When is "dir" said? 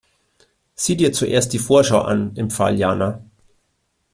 0.97-1.13